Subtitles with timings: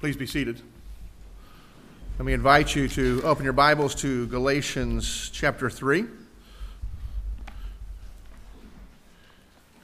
[0.00, 0.62] Please be seated.
[2.18, 6.06] Let me invite you to open your Bibles to Galatians chapter 3.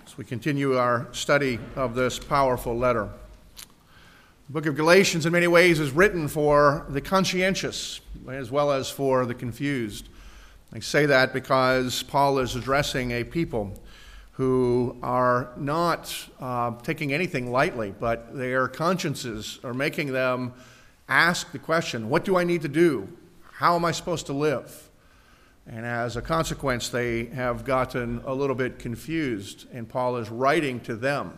[0.07, 3.11] As we continue our study of this powerful letter.
[4.47, 8.89] The book of Galatians, in many ways, is written for the conscientious as well as
[8.89, 10.09] for the confused.
[10.73, 13.79] I say that because Paul is addressing a people
[14.37, 20.53] who are not uh, taking anything lightly, but their consciences are making them
[21.09, 23.09] ask the question what do I need to do?
[23.55, 24.91] How am I supposed to live?
[25.67, 30.81] And as a consequence, they have gotten a little bit confused, and Paul is writing
[30.81, 31.33] to them.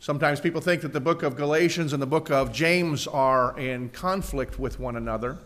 [0.00, 3.90] Sometimes people think that the book of Galatians and the book of James are in
[3.90, 5.36] conflict with one another,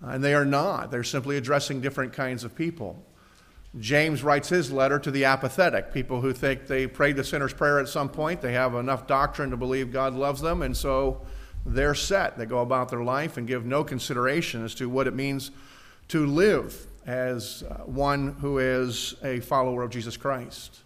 [0.00, 0.92] and they are not.
[0.92, 3.04] They're simply addressing different kinds of people.
[3.78, 7.78] James writes his letter to the apathetic, people who think they prayed the sinner's prayer
[7.78, 11.22] at some point, they have enough doctrine to believe God loves them, and so
[11.64, 12.36] they're set.
[12.36, 15.52] They go about their life and give no consideration as to what it means
[16.08, 20.80] to live as uh, one who is a follower of Jesus Christ.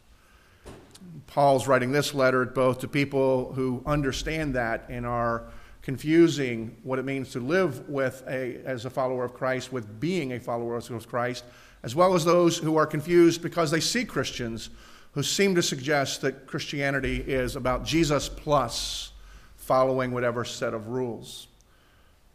[1.27, 5.45] Paul's writing this letter both to people who understand that and are
[5.83, 10.33] confusing what it means to live with a, as a follower of Christ with being
[10.33, 11.45] a follower of Christ
[11.87, 14.70] as well as those who are confused because they see Christians
[15.12, 19.12] who seem to suggest that Christianity is about Jesus plus
[19.55, 21.47] following whatever set of rules.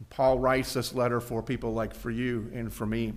[0.09, 3.11] Paul writes this letter for people like for you and for me.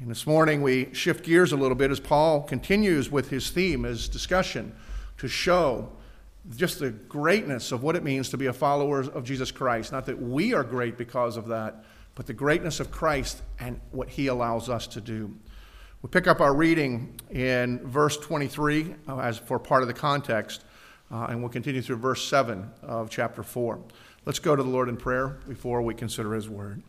[0.00, 3.84] And this morning we shift gears a little bit as Paul continues with his theme,
[3.84, 4.74] his discussion,
[5.18, 5.88] to show
[6.56, 9.92] just the greatness of what it means to be a follower of Jesus Christ.
[9.92, 14.08] Not that we are great because of that, but the greatness of Christ and what
[14.08, 15.34] he allows us to do.
[16.02, 20.64] We pick up our reading in verse 23 uh, as for part of the context,
[21.10, 23.80] uh, and we'll continue through verse 7 of chapter 4.
[24.26, 26.82] Let's go to the Lord in prayer before we consider his word.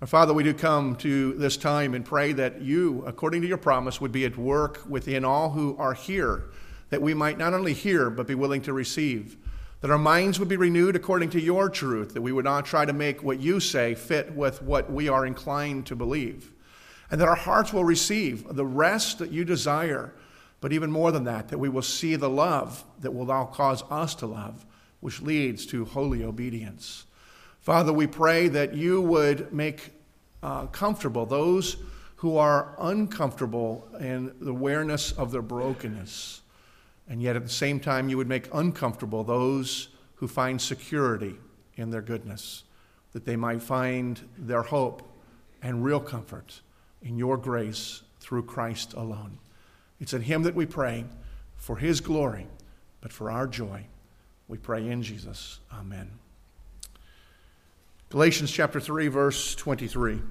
[0.00, 3.58] Our Father, we do come to this time and pray that you, according to your
[3.58, 6.44] promise, would be at work within all who are here,
[6.88, 9.36] that we might not only hear, but be willing to receive
[9.80, 12.84] that our minds would be renewed according to your truth, that we would not try
[12.84, 16.52] to make what you say fit with what we are inclined to believe,
[17.10, 20.12] and that our hearts will receive the rest that you desire,
[20.60, 23.82] but even more than that, that we will see the love that will now cause
[23.90, 24.66] us to love,
[25.00, 27.06] which leads to holy obedience.
[27.60, 29.92] Father, we pray that you would make
[30.42, 31.78] uh, comfortable those
[32.16, 36.42] who are uncomfortable in the awareness of their brokenness
[37.10, 41.34] and yet at the same time, you would make uncomfortable those who find security
[41.74, 42.62] in their goodness,
[43.12, 45.02] that they might find their hope
[45.60, 46.60] and real comfort
[47.02, 49.38] in your grace through Christ alone.
[49.98, 51.04] It's in Him that we pray
[51.56, 52.46] for His glory,
[53.00, 53.86] but for our joy.
[54.46, 55.58] We pray in Jesus.
[55.72, 56.12] Amen.
[58.08, 60.22] Galatians chapter 3, verse 23.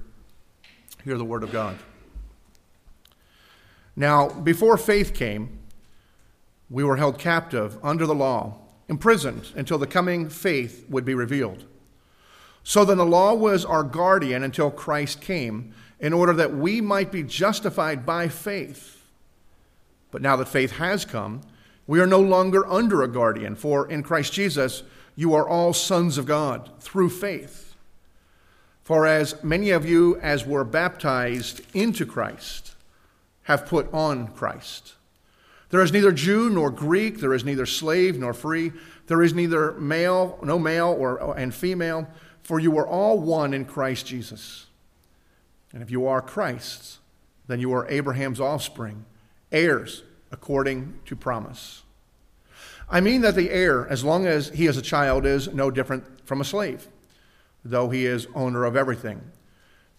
[1.04, 1.76] Hear the word of God.
[3.96, 5.59] Now, before faith came,
[6.70, 8.56] we were held captive under the law,
[8.88, 11.64] imprisoned until the coming faith would be revealed.
[12.62, 17.12] So then the law was our guardian until Christ came, in order that we might
[17.12, 19.04] be justified by faith.
[20.10, 21.42] But now that faith has come,
[21.86, 24.82] we are no longer under a guardian, for in Christ Jesus
[25.16, 27.74] you are all sons of God through faith.
[28.82, 32.74] For as many of you as were baptized into Christ
[33.42, 34.94] have put on Christ.
[35.70, 38.72] There is neither Jew nor Greek, there is neither slave nor free,
[39.06, 42.08] there is neither male, no male or and female,
[42.42, 44.66] for you are all one in Christ Jesus.
[45.72, 46.98] And if you are Christ's,
[47.46, 49.04] then you are Abraham's offspring,
[49.52, 51.82] heirs according to promise.
[52.88, 56.04] I mean that the heir, as long as he is a child, is no different
[56.26, 56.88] from a slave,
[57.64, 59.22] though he is owner of everything.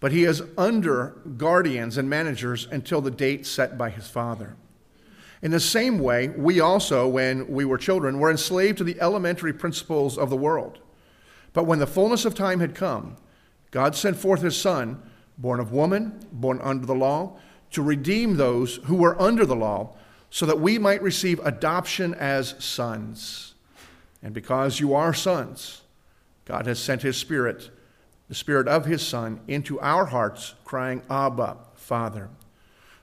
[0.01, 4.55] But he is under guardians and managers until the date set by his father.
[5.41, 9.53] In the same way, we also, when we were children, were enslaved to the elementary
[9.53, 10.79] principles of the world.
[11.53, 13.17] But when the fullness of time had come,
[13.71, 15.01] God sent forth his Son,
[15.37, 17.37] born of woman, born under the law,
[17.71, 19.95] to redeem those who were under the law,
[20.29, 23.55] so that we might receive adoption as sons.
[24.21, 25.81] And because you are sons,
[26.45, 27.69] God has sent his Spirit,
[28.29, 32.29] the Spirit of his Son, into our hearts, crying, Abba, Father.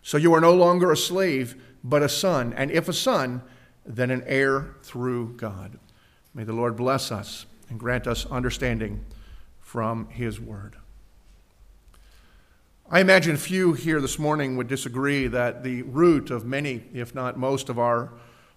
[0.03, 3.43] So you are no longer a slave but a son, and if a son,
[3.87, 5.79] then an heir through God.
[6.35, 9.05] May the Lord bless us and grant us understanding
[9.61, 10.77] from his word.
[12.91, 17.39] I imagine few here this morning would disagree that the root of many, if not
[17.39, 18.11] most, of our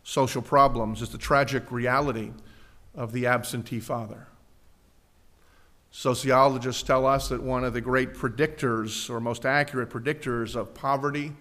[0.04, 2.32] social problems is the tragic reality
[2.96, 4.28] of the absentee father.
[5.92, 11.34] Sociologists tell us that one of the great predictors or most accurate predictors of poverty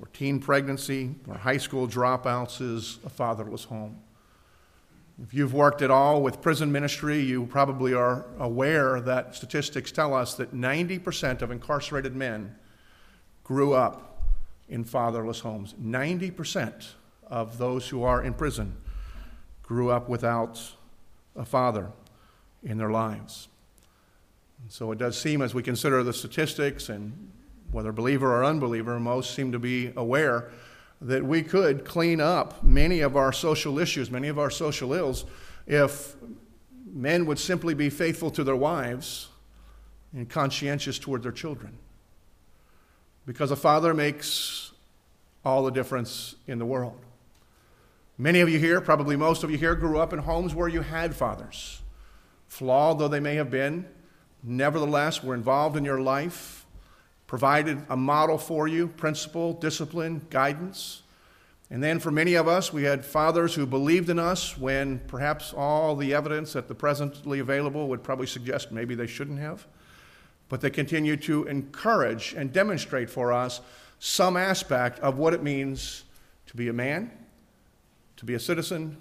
[0.00, 3.98] or teen pregnancy or high school dropouts is a fatherless home.
[5.22, 10.12] If you've worked at all with prison ministry, you probably are aware that statistics tell
[10.12, 12.54] us that 90% of incarcerated men
[13.42, 14.22] grew up
[14.68, 15.74] in fatherless homes.
[15.82, 16.88] 90%
[17.28, 18.76] of those who are in prison
[19.62, 20.60] grew up without
[21.34, 21.90] a father
[22.62, 23.48] in their lives.
[24.62, 27.30] And so it does seem, as we consider the statistics and
[27.70, 30.50] whether believer or unbeliever, most seem to be aware
[31.00, 35.24] that we could clean up many of our social issues, many of our social ills,
[35.66, 36.16] if
[36.86, 39.28] men would simply be faithful to their wives
[40.12, 41.76] and conscientious toward their children.
[43.26, 44.72] Because a father makes
[45.44, 46.98] all the difference in the world.
[48.18, 50.80] Many of you here, probably most of you here, grew up in homes where you
[50.80, 51.82] had fathers.
[52.48, 53.86] Flawed though they may have been,
[54.42, 56.65] nevertheless were involved in your life
[57.26, 61.02] provided a model for you principle, discipline, guidance.
[61.70, 65.52] And then for many of us, we had fathers who believed in us when perhaps
[65.52, 69.66] all the evidence at the presently available would probably suggest maybe they shouldn't have.
[70.48, 73.60] But they continue to encourage and demonstrate for us
[73.98, 76.04] some aspect of what it means
[76.46, 77.10] to be a man,
[78.16, 78.96] to be a citizen,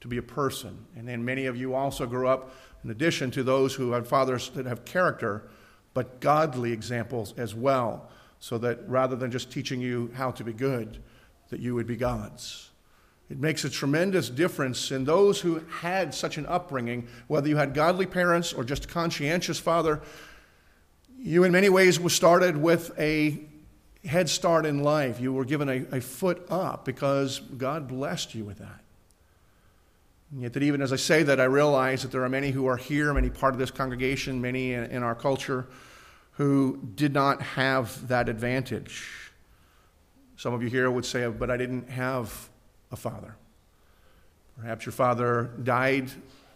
[0.00, 0.86] to be a person.
[0.96, 2.54] And then many of you also grew up,
[2.84, 5.48] in addition to those who had fathers that have character,
[5.94, 8.08] but godly examples as well,
[8.40, 10.98] so that rather than just teaching you how to be good,
[11.50, 12.70] that you would be God's.
[13.30, 17.72] It makes a tremendous difference in those who had such an upbringing, whether you had
[17.72, 20.02] godly parents or just a conscientious father.
[21.18, 23.40] You, in many ways, was started with a
[24.04, 25.18] head start in life.
[25.18, 28.81] You were given a, a foot up because God blessed you with that.
[30.34, 32.78] Yet, that even as I say that, I realize that there are many who are
[32.78, 35.66] here, many part of this congregation, many in, in our culture,
[36.32, 39.30] who did not have that advantage.
[40.36, 42.48] Some of you here would say, but I didn't have
[42.90, 43.36] a father.
[44.58, 46.10] Perhaps your father died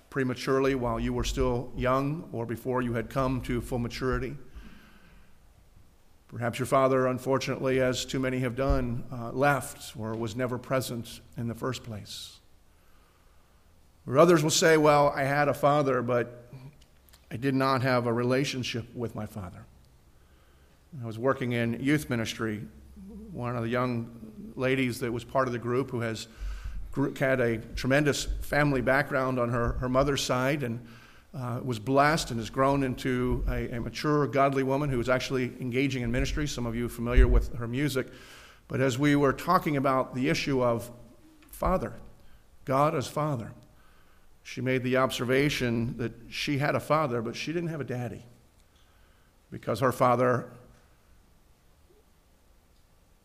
[0.08, 4.36] prematurely while you were still young or before you had come to full maturity.
[6.28, 11.20] Perhaps your father, unfortunately, as too many have done, uh, left or was never present
[11.36, 12.38] in the first place.
[14.06, 16.48] Or others will say, Well, I had a father, but
[17.30, 19.66] I did not have a relationship with my father.
[21.02, 22.62] I was working in youth ministry.
[23.32, 24.10] One of the young
[24.54, 26.28] ladies that was part of the group who has
[27.18, 30.80] had a tremendous family background on her, her mother's side and
[31.34, 35.52] uh, was blessed and has grown into a, a, mature, godly woman who is actually
[35.60, 36.46] engaging in ministry.
[36.46, 38.06] Some of you familiar with her music.
[38.68, 40.90] But as we were talking about the issue of
[41.50, 41.92] Father,
[42.64, 43.52] God as Father,
[44.46, 48.22] she made the observation that she had a father, but she didn't have a daddy
[49.50, 50.48] because her father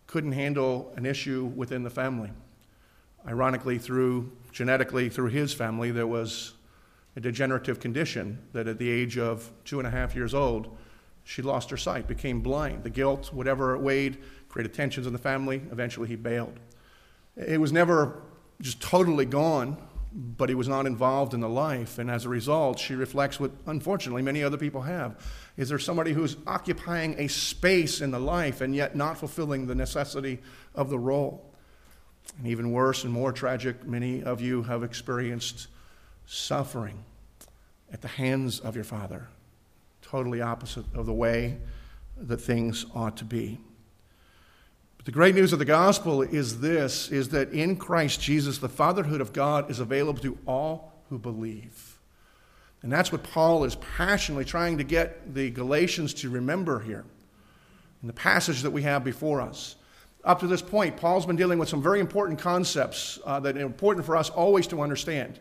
[0.07, 2.31] couldn't handle an issue within the family.
[3.27, 6.53] Ironically, through genetically, through his family, there was
[7.15, 10.75] a degenerative condition that at the age of two and a half years old,
[11.23, 12.83] she lost her sight, became blind.
[12.83, 14.17] The guilt, whatever it weighed,
[14.49, 15.61] created tensions in the family.
[15.71, 16.59] Eventually, he bailed.
[17.37, 18.23] It was never
[18.59, 19.77] just totally gone
[20.13, 21.97] but he was not involved in the life.
[21.97, 25.15] And as a result, she reflects what unfortunately many other people have.
[25.57, 29.75] Is there somebody who's occupying a space in the life and yet not fulfilling the
[29.75, 30.39] necessity
[30.75, 31.45] of the role?
[32.37, 35.67] And even worse and more tragic, many of you have experienced
[36.25, 37.03] suffering
[37.91, 39.27] at the hands of your father,
[40.01, 41.57] totally opposite of the way
[42.17, 43.59] that things ought to be.
[45.01, 48.69] But the great news of the gospel is this is that in Christ Jesus the
[48.69, 51.97] fatherhood of God is available to all who believe.
[52.83, 57.03] And that's what Paul is passionately trying to get the Galatians to remember here
[58.03, 59.75] in the passage that we have before us.
[60.23, 63.61] Up to this point, Paul's been dealing with some very important concepts uh, that are
[63.61, 65.39] important for us always to understand.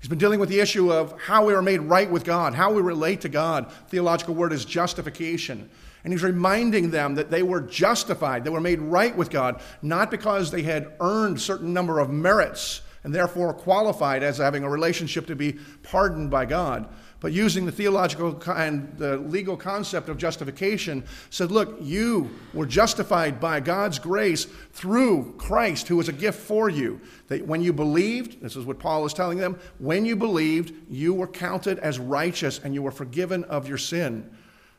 [0.00, 2.74] He's been dealing with the issue of how we are made right with God, how
[2.74, 3.72] we relate to God.
[3.88, 5.70] Theological word is justification.
[6.04, 10.10] And he's reminding them that they were justified, they were made right with God, not
[10.10, 15.26] because they had earned certain number of merits and therefore qualified as having a relationship
[15.26, 16.88] to be pardoned by God,
[17.20, 23.40] but using the theological and the legal concept of justification, said, Look, you were justified
[23.40, 27.00] by God's grace through Christ, who was a gift for you.
[27.28, 31.12] That when you believed, this is what Paul is telling them, when you believed, you
[31.14, 34.30] were counted as righteous and you were forgiven of your sin.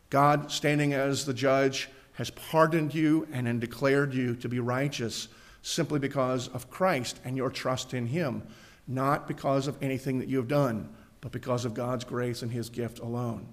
[0.10, 5.28] God, standing as the judge, has pardoned you and then declared you to be righteous
[5.62, 8.44] simply because of Christ and your trust in Him,
[8.88, 10.89] not because of anything that you have done.
[11.22, 13.48] but because of God's grace and his gift alone.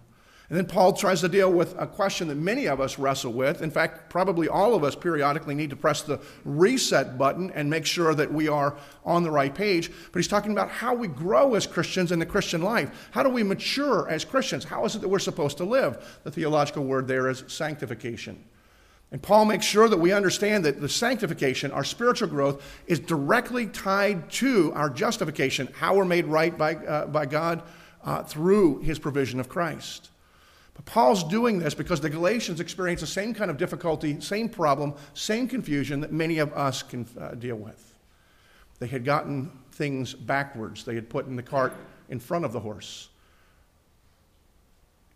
[0.48, 3.62] And then Paul tries to deal with a question that many of us wrestle with.
[3.62, 7.84] In fact, probably all of us periodically need to press the reset button and make
[7.84, 9.90] sure that we are on the right page.
[10.12, 13.08] But he's talking about how we grow as Christians in the Christian life.
[13.10, 14.62] How do we mature as Christians?
[14.62, 16.20] How is it that we're supposed to live?
[16.22, 18.44] The theological word there is sanctification.
[19.10, 23.66] And Paul makes sure that we understand that the sanctification, our spiritual growth, is directly
[23.66, 27.62] tied to our justification, how we're made right by, uh, by God
[28.04, 30.10] uh, through his provision of Christ.
[30.76, 34.94] But Paul's doing this because the Galatians experience the same kind of difficulty, same problem,
[35.14, 37.94] same confusion that many of us can uh, deal with.
[38.78, 41.72] They had gotten things backwards, they had put in the cart
[42.10, 43.08] in front of the horse.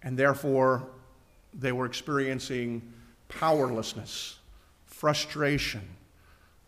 [0.03, 0.89] And therefore,
[1.53, 2.81] they were experiencing
[3.29, 4.39] powerlessness,
[4.87, 5.83] frustration,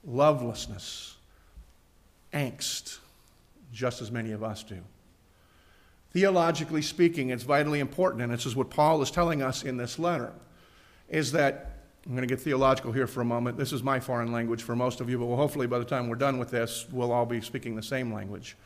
[0.05, 1.17] lovelessness,
[2.35, 2.99] angst,
[3.73, 4.83] just as many of us do.
[6.13, 9.99] Theologically speaking, it's vitally important, and this is what Paul is telling us in this
[9.99, 10.33] letter,
[11.09, 11.71] is that
[12.05, 13.57] I'm going to get theological here for a moment.
[13.57, 16.17] This is my foreign language for most of you, but hopefully by the time we're
[16.17, 18.57] done with this, we'll all be speaking the same language.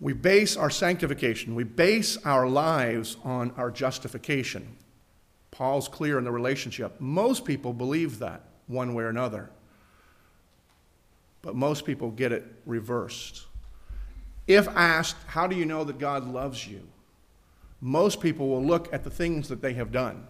[0.00, 4.76] We base our sanctification, we base our lives on our justification.
[5.50, 7.00] Paul's clear in the relationship.
[7.00, 9.50] Most people believe that one way or another,
[11.40, 13.44] but most people get it reversed.
[14.46, 16.82] If asked, How do you know that God loves you?
[17.80, 20.26] most people will look at the things that they have done.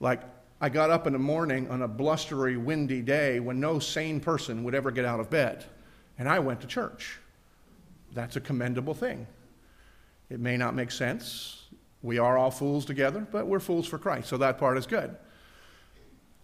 [0.00, 0.22] Like,
[0.60, 4.62] I got up in the morning on a blustery, windy day when no sane person
[4.64, 5.64] would ever get out of bed,
[6.18, 7.18] and I went to church.
[8.12, 9.26] That's a commendable thing.
[10.30, 11.64] It may not make sense.
[12.02, 15.16] We are all fools together, but we're fools for Christ, so that part is good.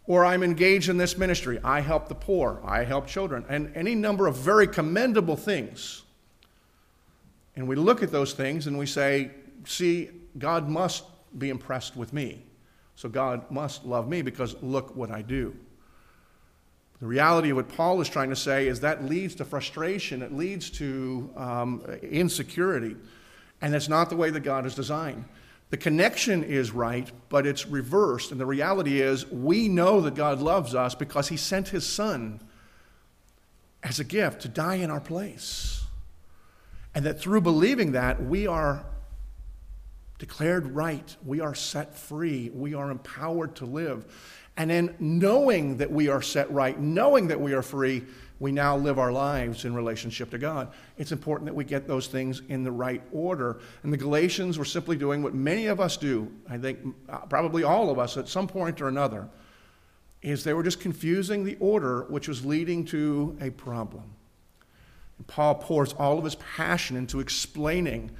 [0.06, 1.60] Or I'm engaged in this ministry.
[1.62, 2.60] I help the poor.
[2.64, 3.44] I help children.
[3.48, 6.02] And any number of very commendable things
[7.58, 9.32] and we look at those things and we say,
[9.64, 11.04] see, God must
[11.36, 12.44] be impressed with me.
[12.94, 15.56] So God must love me because look what I do.
[17.00, 20.32] The reality of what Paul is trying to say is that leads to frustration, it
[20.32, 22.94] leads to um, insecurity.
[23.60, 25.24] And that's not the way that God is designed.
[25.70, 28.30] The connection is right, but it's reversed.
[28.30, 32.40] And the reality is, we know that God loves us because He sent His Son
[33.82, 35.77] as a gift to die in our place.
[36.94, 38.84] And that through believing that, we are
[40.18, 44.04] declared right, we are set free, we are empowered to live.
[44.56, 48.04] And then knowing that we are set right, knowing that we are free,
[48.40, 50.72] we now live our lives in relationship to God.
[50.96, 53.60] It's important that we get those things in the right order.
[53.82, 57.62] And the Galatians were simply doing what many of us do, I think uh, probably
[57.62, 59.28] all of us at some point or another,
[60.22, 64.04] is they were just confusing the order which was leading to a problem.
[65.26, 68.10] Paul pours all of his passion into explaining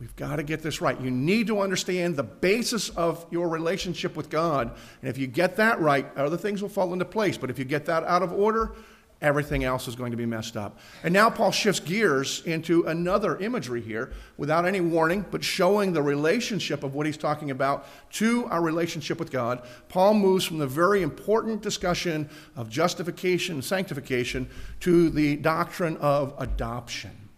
[0.00, 1.00] we've got to get this right.
[1.00, 4.70] You need to understand the basis of your relationship with God.
[5.02, 7.36] And if you get that right, other things will fall into place.
[7.36, 8.72] But if you get that out of order,
[9.20, 10.78] everything else is going to be messed up.
[11.02, 16.02] And now Paul shifts gears into another imagery here without any warning, but showing the
[16.02, 19.66] relationship of what he's talking about to our relationship with God.
[19.88, 24.48] Paul moves from the very important discussion of justification and sanctification
[24.80, 27.28] to the doctrine of adoption.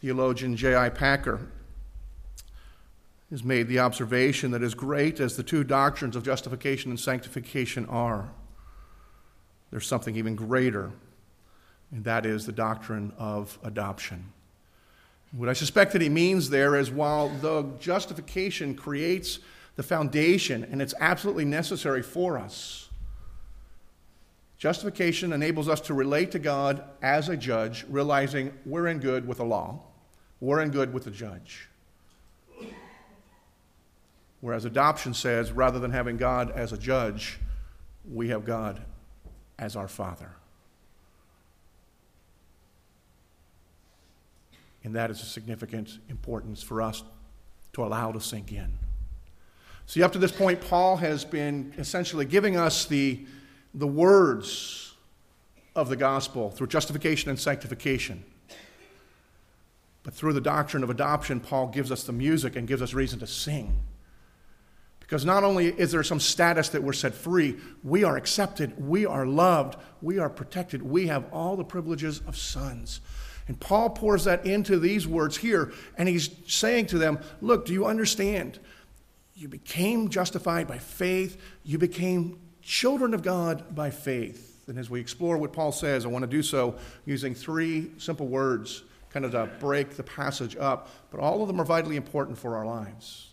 [0.00, 0.88] Theologian J.I.
[0.88, 1.40] Packer
[3.30, 7.86] has made the observation that as great as the two doctrines of justification and sanctification
[7.86, 8.30] are,
[9.72, 10.92] there's something even greater,
[11.90, 14.26] and that is the doctrine of adoption.
[15.32, 19.38] What I suspect that he means there is while the justification creates
[19.76, 22.90] the foundation and it's absolutely necessary for us,
[24.58, 29.38] justification enables us to relate to God as a judge, realizing we're in good with
[29.38, 29.80] the law,
[30.38, 31.66] we're in good with the judge.
[34.42, 37.38] Whereas adoption says rather than having God as a judge,
[38.12, 38.84] we have God
[39.58, 40.30] as our Father.
[44.84, 47.04] And that is a significant importance for us
[47.74, 48.78] to allow to sink in.
[49.86, 53.24] See, up to this point, Paul has been essentially giving us the,
[53.74, 54.94] the words
[55.74, 58.24] of the gospel through justification and sanctification.
[60.02, 63.18] But through the doctrine of adoption, Paul gives us the music and gives us reason
[63.20, 63.80] to sing.
[65.02, 69.04] Because not only is there some status that we're set free, we are accepted, we
[69.04, 73.00] are loved, we are protected, we have all the privileges of sons.
[73.48, 77.72] And Paul pours that into these words here, and he's saying to them, Look, do
[77.72, 78.58] you understand?
[79.34, 84.64] You became justified by faith, you became children of God by faith.
[84.68, 88.28] And as we explore what Paul says, I want to do so using three simple
[88.28, 92.38] words kind of to break the passage up, but all of them are vitally important
[92.38, 93.31] for our lives.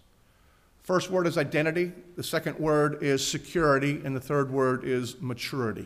[0.89, 5.85] First word is identity, the second word is security, and the third word is maturity.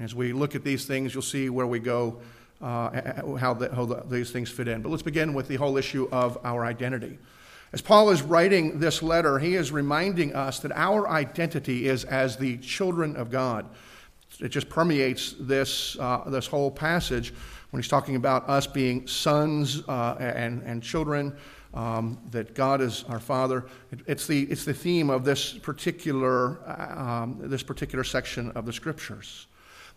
[0.00, 2.20] As we look at these things, you'll see where we go,
[2.60, 4.82] uh, how, the, how the, these things fit in.
[4.82, 7.20] But let's begin with the whole issue of our identity.
[7.72, 12.36] As Paul is writing this letter, he is reminding us that our identity is as
[12.36, 13.66] the children of God.
[14.40, 17.32] It just permeates this, uh, this whole passage
[17.70, 21.36] when he's talking about us being sons uh, and, and children,
[21.74, 23.64] um, that God is our Father.
[23.90, 28.66] It, it's, the, it's the theme of this particular, uh, um, this particular section of
[28.66, 29.46] the Scriptures.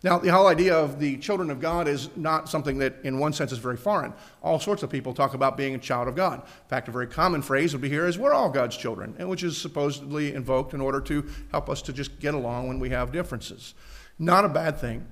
[0.03, 3.33] Now, the whole idea of the children of God is not something that, in one
[3.33, 4.13] sense, is very foreign.
[4.43, 6.41] All sorts of people talk about being a child of God.
[6.41, 9.41] In fact, a very common phrase would be here is, we're all God's children, which
[9.43, 13.11] is supposedly invoked in order to help us to just get along when we have
[13.11, 13.73] differences.
[14.19, 15.07] Not a bad thing,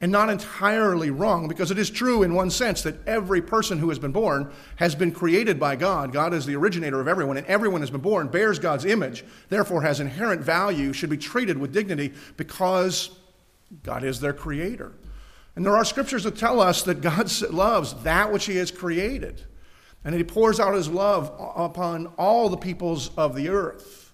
[0.00, 3.88] and not entirely wrong, because it is true in one sense that every person who
[3.88, 6.12] has been born has been created by God.
[6.12, 9.82] God is the originator of everyone, and everyone has been born, bears God's image, therefore
[9.82, 13.10] has inherent value, should be treated with dignity because
[13.82, 14.92] God is their creator.
[15.54, 19.42] And there are scriptures that tell us that God loves that which He has created,
[20.04, 24.05] and He pours out His love upon all the peoples of the earth.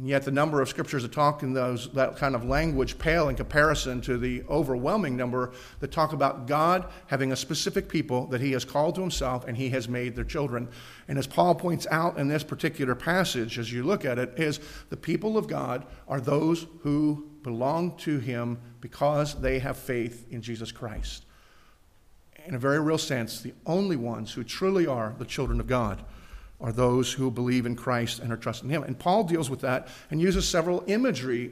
[0.00, 3.28] And yet, the number of scriptures that talk in those, that kind of language pale
[3.28, 8.40] in comparison to the overwhelming number that talk about God having a specific people that
[8.40, 10.70] He has called to Himself and He has made their children.
[11.06, 14.58] And as Paul points out in this particular passage, as you look at it, is
[14.88, 20.40] the people of God are those who belong to Him because they have faith in
[20.40, 21.26] Jesus Christ.
[22.46, 26.02] In a very real sense, the only ones who truly are the children of God
[26.60, 28.82] are those who believe in Christ and are trusting Him.
[28.82, 31.46] And Paul deals with that and uses several imagery,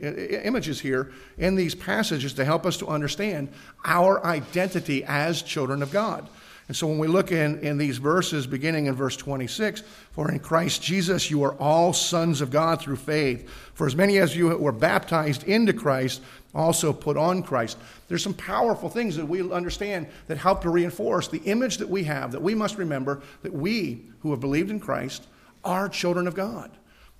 [0.45, 3.49] images here in these passages to help us to understand
[3.85, 6.29] our identity as children of God.
[6.69, 10.38] And so when we look in, in these verses, beginning in verse 26, for in
[10.38, 13.49] Christ Jesus you are all sons of God through faith.
[13.73, 16.21] For as many as you were baptized into Christ
[16.59, 17.79] also put on Christ.
[18.09, 22.05] There's some powerful things that we understand that help to reinforce the image that we
[22.05, 25.27] have, that we must remember that we who have believed in Christ
[25.64, 26.71] are children of God.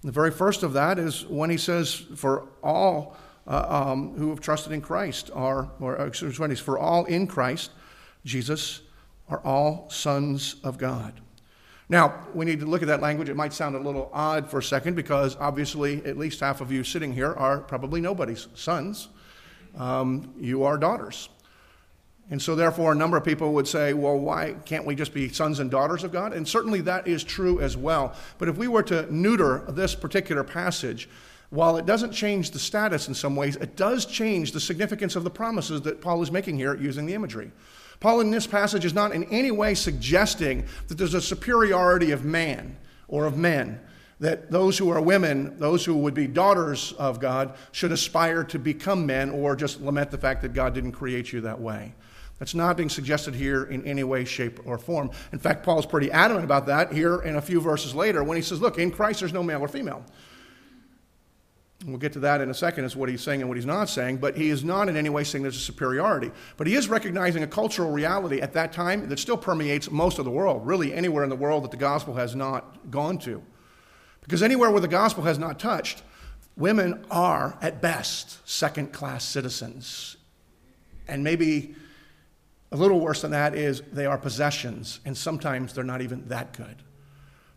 [0.03, 4.40] The very first of that is when he says, For all uh, um, who have
[4.40, 7.70] trusted in Christ are, or excuse me, for all in Christ,
[8.24, 8.83] Jesus
[9.29, 11.20] are all sons of God.
[11.88, 13.31] Now, we need to look at that language.
[13.31, 16.70] It might sound a little odd for a second because obviously, at least half of
[16.70, 19.09] you sitting here are probably nobody's sons.
[19.76, 21.28] Um, you are daughters.
[22.31, 25.31] And so, therefore, a number of people would say, well, why can't we just be
[25.31, 26.35] sons and daughters of God?
[26.35, 28.14] And certainly that is true as well.
[28.37, 31.09] But if we were to neuter this particular passage,
[31.50, 35.24] while it doesn't change the status in some ways, it does change the significance of
[35.24, 37.50] the promises that Paul is making here using the imagery.
[38.00, 42.24] Paul, in this passage, is not in any way suggesting that there's a superiority of
[42.24, 42.76] man
[43.09, 43.81] or of men,
[44.20, 48.59] that those who are women, those who would be daughters of God, should aspire to
[48.59, 51.94] become men or just lament the fact that God didn't create you that way.
[52.38, 55.11] That's not being suggested here in any way, shape, or form.
[55.33, 58.42] In fact, Paul's pretty adamant about that here in a few verses later when he
[58.42, 60.04] says, Look, in Christ there's no male or female.
[61.87, 63.88] We'll get to that in a second as what he's saying and what he's not
[63.88, 66.33] saying, but he is not in any way saying there's a superiority.
[66.57, 70.24] But he is recognizing a cultural reality at that time that still permeates most of
[70.24, 73.42] the world, really anywhere in the world that the gospel has not gone to.
[74.28, 76.02] Because anywhere where the gospel has not touched,
[76.56, 80.16] women are, at best, second class citizens.
[81.08, 81.74] And maybe
[82.70, 86.52] a little worse than that is they are possessions, and sometimes they're not even that
[86.52, 86.76] good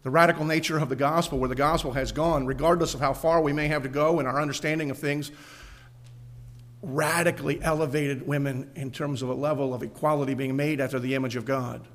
[0.03, 3.41] the radical nature of the gospel, where the gospel has gone, regardless of how far
[3.41, 5.31] we may have to go in our understanding of things,
[6.81, 11.36] radically elevated women in terms of a level of equality being made after the image
[11.36, 11.88] of God.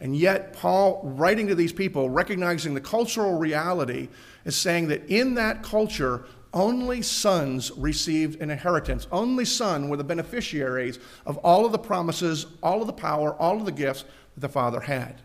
[0.00, 4.08] And yet, Paul, writing to these people, recognizing the cultural reality,
[4.44, 9.06] is saying that in that culture, only sons received an inheritance.
[9.10, 13.58] Only sons were the beneficiaries of all of the promises, all of the power, all
[13.58, 14.04] of the gifts
[14.34, 15.20] that the Father had.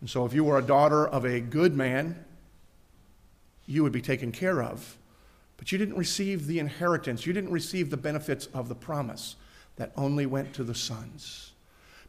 [0.00, 2.24] And so, if you were a daughter of a good man,
[3.66, 4.96] you would be taken care of.
[5.56, 9.36] But you didn't receive the inheritance, you didn't receive the benefits of the promise
[9.76, 11.52] that only went to the sons.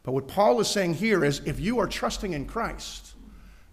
[0.06, 3.14] But what Paul is saying here is if you are trusting in Christ,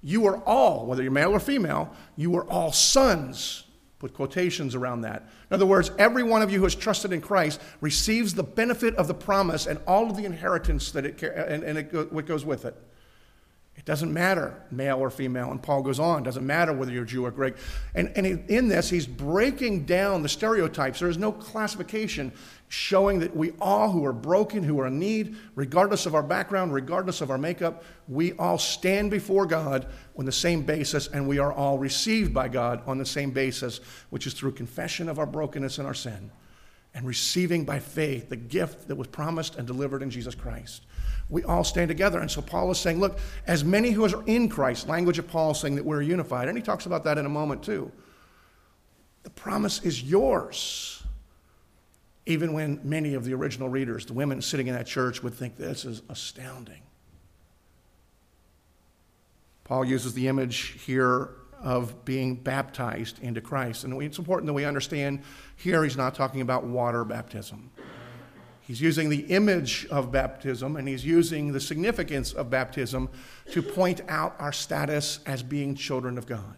[0.02, 3.66] you are all, whether you're male or female, you are all sons.
[4.00, 5.30] Put quotations around that.
[5.52, 8.96] In other words, every one of you who has trusted in Christ receives the benefit
[8.96, 12.44] of the promise and all of the inheritance that it and, and it, what goes
[12.44, 12.76] with it.
[13.76, 15.52] It doesn't matter, male or female.
[15.52, 17.56] And Paul goes on, doesn't matter whether you're Jew or Greek.
[17.94, 21.00] And, and in this, he's breaking down the stereotypes.
[21.00, 22.32] There is no classification
[22.74, 26.74] showing that we all who are broken, who are in need, regardless of our background,
[26.74, 29.86] regardless of our makeup, we all stand before God
[30.18, 33.80] on the same basis, and we are all received by God on the same basis,
[34.10, 36.32] which is through confession of our brokenness and our sin,
[36.96, 40.82] and receiving by faith the gift that was promised and delivered in Jesus Christ
[41.30, 42.20] we all stand together.
[42.20, 45.54] And so Paul is saying, look, as many who are in Christ, language of Paul
[45.54, 47.92] saying that we're unified, and he talks about that in a moment too.
[49.24, 51.03] The promise is yours.
[52.26, 55.58] Even when many of the original readers, the women sitting in that church, would think
[55.58, 56.82] this is astounding.
[59.64, 61.32] Paul uses the image here
[61.62, 63.86] of being baptized into Christ.
[63.86, 65.22] And it's important that we understand
[65.56, 67.72] here he's not talking about water baptism.
[68.62, 73.10] He's using the image of baptism and he's using the significance of baptism
[73.52, 76.56] to point out our status as being children of God.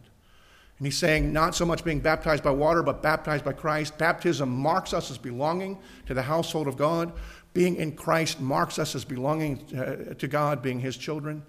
[0.78, 3.98] And he's saying not so much being baptized by water, but baptized by Christ.
[3.98, 7.14] Baptism marks us as belonging to the household of God.
[7.54, 11.44] Being in Christ marks us as belonging uh, to God, being his children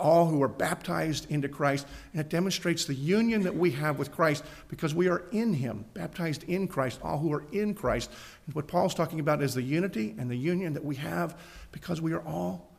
[0.00, 1.86] all who are baptized into Christ.
[2.12, 5.84] And it demonstrates the union that we have with Christ because we are in Him,
[5.94, 8.10] baptized in Christ, all who are in Christ.
[8.46, 11.38] And what Paul's talking about is the unity and the union that we have
[11.70, 12.72] because we are all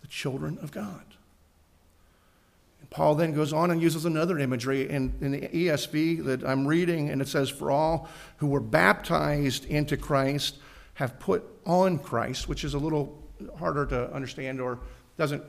[0.00, 1.02] the children of God.
[2.90, 7.10] Paul then goes on and uses another imagery in, in the ESV that I'm reading,
[7.10, 10.56] and it says, For all who were baptized into Christ
[10.94, 13.22] have put on Christ, which is a little
[13.58, 14.80] harder to understand or
[15.16, 15.44] doesn't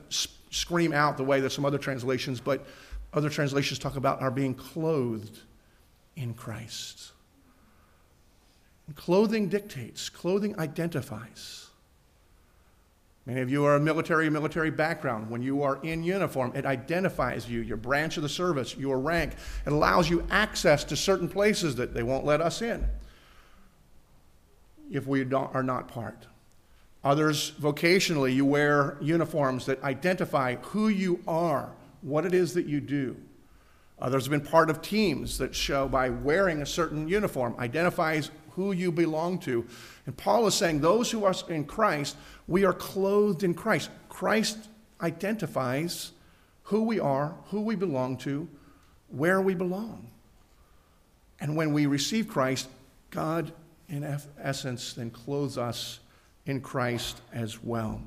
[0.50, 2.66] scream out the way that some other translations, but
[3.14, 5.40] other translations talk about our being clothed
[6.16, 7.12] in Christ.
[8.88, 11.69] And clothing dictates, clothing identifies.
[13.30, 15.30] Many of you are a military, military background.
[15.30, 19.34] When you are in uniform, it identifies you, your branch of the service, your rank.
[19.68, 22.88] It allows you access to certain places that they won't let us in
[24.90, 26.26] if we are not part.
[27.04, 31.70] Others, vocationally, you wear uniforms that identify who you are,
[32.02, 33.16] what it is that you do.
[34.02, 38.74] Others have been part of teams that show by wearing a certain uniform, identifies who
[38.74, 39.66] you belong to.
[40.06, 43.90] And Paul is saying, those who are in Christ, we are clothed in Christ.
[44.10, 44.58] Christ
[45.00, 46.12] identifies
[46.64, 48.50] who we are, who we belong to,
[49.08, 50.12] where we belong.
[51.40, 52.68] And when we receive Christ,
[53.12, 53.54] God,
[53.88, 54.04] in
[54.38, 56.02] essence, then clothes us
[56.46, 58.02] in Christ as well.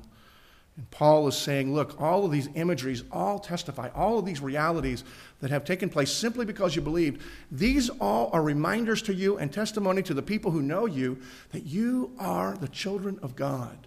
[0.75, 5.03] And Paul is saying, look, all of these imageries all testify, all of these realities
[5.39, 9.53] that have taken place simply because you believed, these all are reminders to you and
[9.53, 11.19] testimony to the people who know you
[11.51, 13.77] that you are the children of God.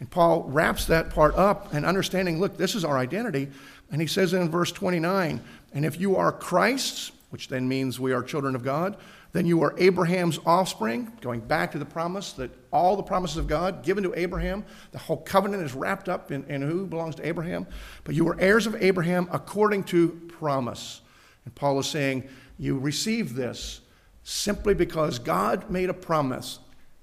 [0.00, 3.46] And Paul wraps that part up and understanding, look, this is our identity.
[3.92, 5.40] And he says in verse 29,
[5.74, 8.96] and if you are Christ's, which then means we are children of God,
[9.32, 13.46] then you are Abraham's offspring, going back to the promise that all the promises of
[13.46, 17.26] God given to Abraham, the whole covenant is wrapped up in, in who belongs to
[17.26, 17.66] Abraham.
[18.04, 21.00] But you are heirs of Abraham according to promise.
[21.46, 23.80] And Paul is saying, you receive this
[24.22, 26.58] simply because God made a promise.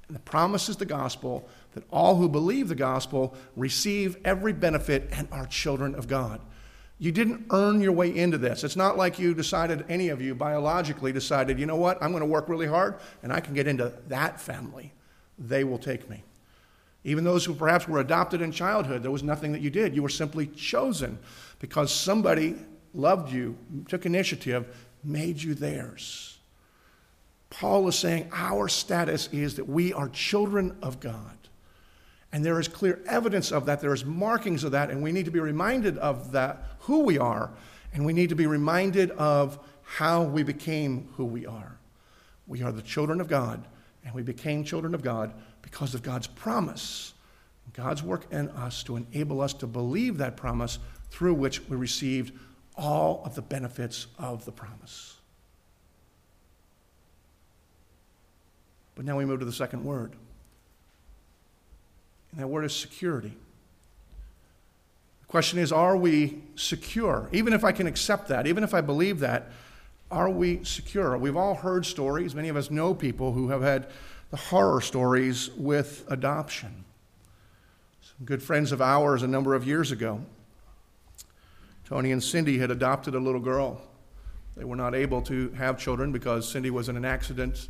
[0.07, 5.09] And the promise is the gospel that all who believe the gospel receive every benefit
[5.11, 6.41] and are children of God.
[7.01, 8.65] You didn't earn your way into this.
[8.65, 12.21] It's not like you decided, any of you biologically decided, you know what, I'm going
[12.21, 14.91] to work really hard and I can get into that family.
[15.37, 16.23] They will take me.
[17.05, 19.95] Even those who perhaps were adopted in childhood, there was nothing that you did.
[19.95, 21.17] You were simply chosen
[21.59, 22.57] because somebody
[22.93, 23.57] loved you,
[23.87, 24.67] took initiative,
[25.01, 26.37] made you theirs.
[27.49, 31.38] Paul is saying our status is that we are children of God.
[32.31, 33.81] And there is clear evidence of that.
[33.81, 37.17] There is markings of that, and we need to be reminded of that, who we
[37.17, 37.51] are,
[37.93, 41.77] and we need to be reminded of how we became who we are.
[42.45, 43.65] We are the children of God,
[44.05, 47.13] and we became children of God because of God's promise.
[47.73, 50.79] God's work in us to enable us to believe that promise
[51.11, 52.37] through which we received
[52.75, 55.15] all of the benefits of the promise.
[58.95, 60.13] But now we move to the second word.
[62.31, 63.33] And that word is security.
[65.21, 67.29] The question is are we secure?
[67.31, 69.51] Even if I can accept that, even if I believe that,
[70.11, 71.17] are we secure?
[71.17, 72.33] We've all heard stories.
[72.33, 73.87] Many of us know people who have had
[74.31, 76.83] the horror stories with adoption.
[78.01, 80.21] Some good friends of ours a number of years ago,
[81.85, 83.81] Tony and Cindy had adopted a little girl.
[84.55, 87.69] They were not able to have children because Cindy was in an accident,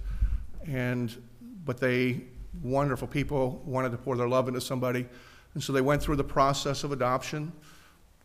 [0.65, 1.15] and
[1.65, 2.21] but they
[2.61, 5.05] wonderful people wanted to pour their love into somebody.
[5.53, 7.51] And so they went through the process of adoption.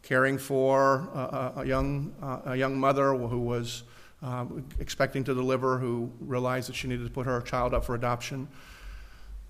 [0.04, 3.84] caring for a, a young, a young mother who was
[4.22, 4.44] uh,
[4.78, 8.46] expecting to deliver, who realized that she needed to put her child up for adoption.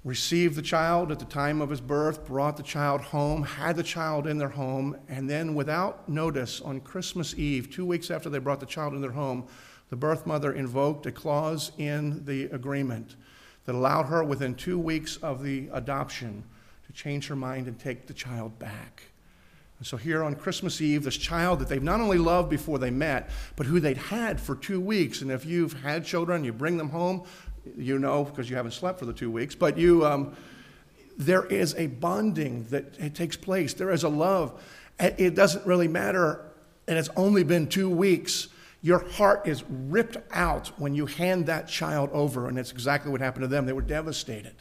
[0.04, 3.82] Received the child at the time of his birth, brought the child home, had the
[3.82, 8.38] child in their home, and then, without notice, on Christmas Eve, two weeks after they
[8.38, 9.46] brought the child in their home,
[9.90, 13.16] the birth mother invoked a clause in the agreement
[13.66, 16.44] that allowed her, within two weeks of the adoption,
[16.87, 19.05] to change her mind and take the child back.
[19.79, 22.90] And so, here on Christmas Eve, this child that they've not only loved before they
[22.90, 25.20] met, but who they'd had for two weeks.
[25.20, 27.24] And if you've had children, you bring them home,
[27.77, 30.37] you know, because you haven't slept for the two weeks, but you, um,
[31.16, 33.74] there is a bonding that takes place.
[33.74, 34.62] There is a love.
[35.00, 36.44] It doesn't really matter,
[36.87, 38.48] and it's only been two weeks.
[38.84, 43.22] Your heart is ripped out when you hand that child over, and it's exactly what
[43.22, 43.64] happened to them.
[43.64, 44.56] They were devastated.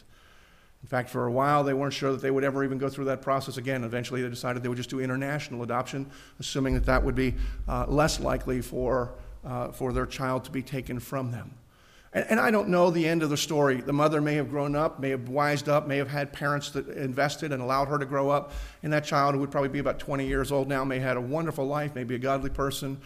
[0.81, 3.03] In fact, for a while, they weren't sure that they would ever even go through
[3.05, 3.83] that process again.
[3.83, 6.09] Eventually, they decided they would just do international adoption,
[6.39, 7.35] assuming that that would be
[7.67, 11.55] uh, less likely for, uh, for their child to be taken from them.
[12.13, 13.81] And, and, I don't know the end of the story.
[13.81, 16.87] The mother may have grown up, may have wised up, may have had parents that
[16.87, 18.53] invested and allowed her to grow up.
[18.83, 21.17] And that child, who would probably be about 20 years old now, may have had
[21.17, 23.01] a wonderful life, may be a godly person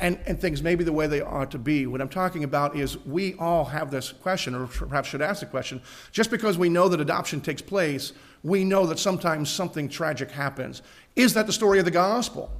[0.00, 1.86] and, and things maybe the way they ought to be.
[1.86, 5.46] What I'm talking about is we all have this question, or perhaps should ask the
[5.46, 5.80] question
[6.12, 10.82] just because we know that adoption takes place, we know that sometimes something tragic happens.
[11.16, 12.50] Is that the story of the gospel?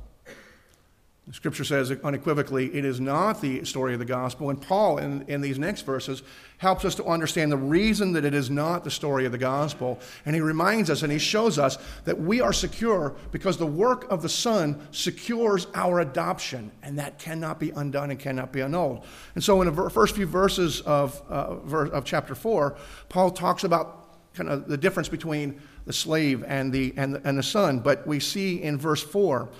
[1.28, 4.48] The scripture says unequivocally, it is not the story of the gospel.
[4.48, 6.22] And Paul, in, in these next verses,
[6.56, 10.00] helps us to understand the reason that it is not the story of the gospel.
[10.24, 14.10] And he reminds us and he shows us that we are secure because the work
[14.10, 16.72] of the Son secures our adoption.
[16.82, 19.04] And that cannot be undone and cannot be annulled.
[19.34, 21.58] And so, in the first few verses of, uh,
[21.92, 22.74] of chapter 4,
[23.10, 23.98] Paul talks about
[24.32, 27.80] kind of the difference between the slave and the, and the, and the son.
[27.80, 29.50] But we see in verse 4,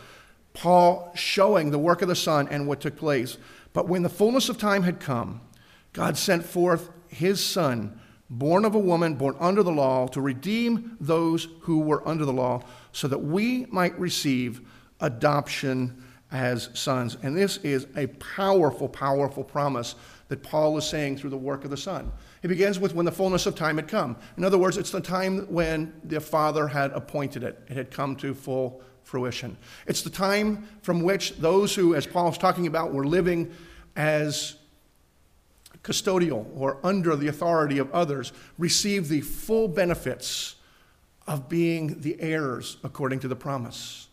[0.59, 3.39] Paul showing the work of the Son and what took place.
[3.73, 5.41] But when the fullness of time had come,
[5.93, 10.97] God sent forth his Son, born of a woman, born under the law, to redeem
[10.99, 14.61] those who were under the law, so that we might receive
[15.01, 17.17] adoption as sons.
[17.23, 19.95] And this is a powerful, powerful promise
[20.27, 22.11] that Paul is saying through the work of the Son.
[22.43, 24.17] It begins with when the fullness of time had come.
[24.37, 28.17] In other words, it's the time when the Father had appointed it, it had come
[28.17, 29.57] to full fruition.
[29.87, 33.53] It's the time from which those who, as Paul is talking about, were living
[33.97, 34.57] as
[35.83, 40.57] custodial or under the authority of others, receive the full benefits
[41.27, 44.08] of being the heirs according to the promise.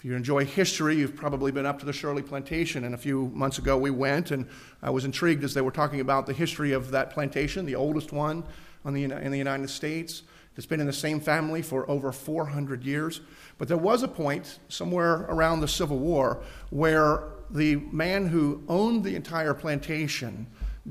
[0.00, 2.84] If you enjoy history, you've probably been up to the Shirley Plantation.
[2.84, 4.48] And a few months ago, we went, and
[4.80, 8.10] I was intrigued as they were talking about the history of that plantation, the oldest
[8.10, 8.42] one
[8.82, 10.22] the, in the United States.
[10.56, 13.20] It's been in the same family for over 400 years.
[13.58, 19.04] But there was a point somewhere around the Civil War where the man who owned
[19.04, 20.46] the entire plantation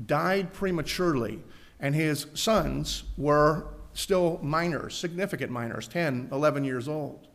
[0.06, 1.42] died prematurely,
[1.80, 7.26] and his sons were still minors, significant minors, 10, 11 years old.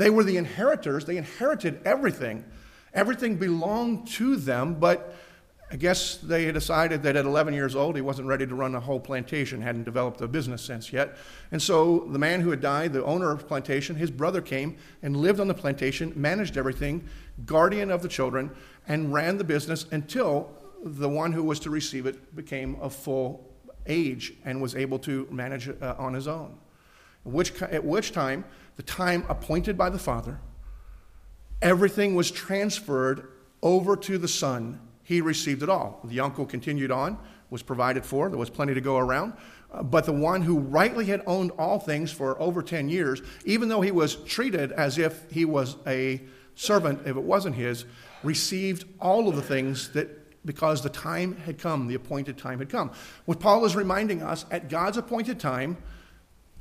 [0.00, 2.46] They were the inheritors, they inherited everything.
[2.94, 5.14] Everything belonged to them, but
[5.70, 8.74] I guess they had decided that at 11 years old, he wasn't ready to run
[8.74, 11.18] a whole plantation, hadn't developed a business sense yet.
[11.52, 14.78] And so the man who had died, the owner of the plantation, his brother came
[15.02, 17.06] and lived on the plantation, managed everything,
[17.44, 18.52] guardian of the children,
[18.88, 20.48] and ran the business until
[20.82, 23.46] the one who was to receive it became of full
[23.86, 26.56] age and was able to manage it uh, on his own.
[27.22, 28.46] Which, at which time,
[28.80, 30.40] the time appointed by the father,
[31.60, 33.28] everything was transferred
[33.62, 36.00] over to the son he received it all.
[36.04, 37.18] The uncle continued on,
[37.50, 39.34] was provided for, there was plenty to go around.
[39.70, 43.68] Uh, but the one who rightly had owned all things for over 10 years, even
[43.68, 46.22] though he was treated as if he was a
[46.54, 47.84] servant, if it wasn't his,
[48.22, 50.08] received all of the things that
[50.46, 52.92] because the time had come, the appointed time had come.
[53.26, 55.76] What Paul is reminding us at God's appointed time,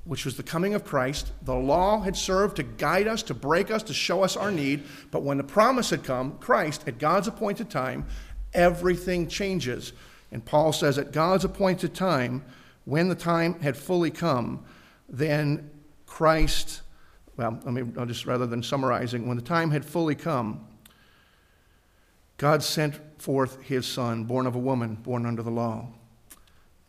[0.10, 3.70] which was the coming of Christ, the law had served to guide us, to break
[3.70, 4.84] us, to show us our need.
[5.12, 8.08] But when the promise had come, Christ, at God's appointed time,
[8.52, 9.94] everything changes.
[10.32, 12.44] And Paul says, at God's appointed time,
[12.86, 14.66] when the time had fully come,
[15.08, 15.70] then
[16.08, 16.82] Christ,
[17.38, 20.66] well, I mean, I'll just rather than summarizing, when the time had fully come,
[22.38, 25.90] God sent forth his son, born of a woman, born under the law.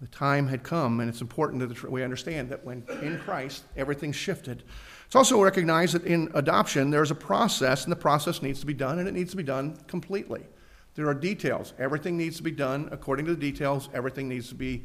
[0.00, 4.12] The time had come, and it's important that we understand that when in Christ everything
[4.12, 4.62] shifted.
[5.06, 8.72] It's also recognized that in adoption there's a process, and the process needs to be
[8.72, 10.46] done, and it needs to be done completely.
[10.94, 11.74] There are details.
[11.78, 14.84] Everything needs to be done according to the details, everything needs to be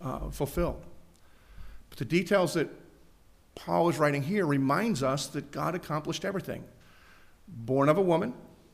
[0.00, 0.82] uh, fulfilled.
[1.90, 2.70] But the details that
[3.54, 6.64] Paul is writing here reminds us that God accomplished everything.
[7.48, 8.32] Born of a woman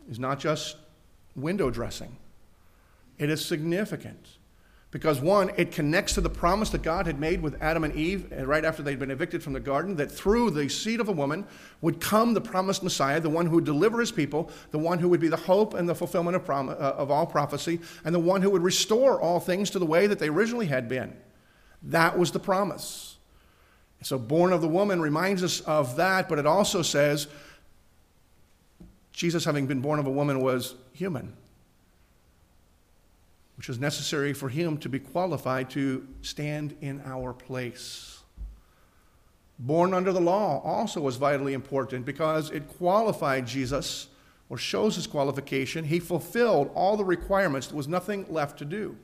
[0.08, 0.76] is not just
[1.34, 2.16] window dressing,
[3.18, 4.36] it is significant.
[4.92, 8.32] Because, one, it connects to the promise that God had made with Adam and Eve
[8.32, 11.12] uh, right after they'd been evicted from the garden, that through the seed of a
[11.12, 11.44] woman
[11.80, 15.08] would come the promised Messiah, the one who would deliver his people, the one who
[15.08, 18.20] would be the hope and the fulfillment of, prom- uh, of all prophecy, and the
[18.20, 21.14] one who would restore all things to the way that they originally had been.
[21.82, 23.16] That was the promise.
[24.02, 27.26] So, born of the woman reminds us of that, but it also says
[29.12, 31.32] Jesus, having been born of a woman, was human
[33.56, 38.20] which was necessary for him to be qualified to stand in our place.
[39.58, 44.08] Born under the law also was vitally important because it qualified Jesus
[44.48, 45.84] or shows his qualification.
[45.84, 48.96] He fulfilled all the requirements, there was nothing left to do.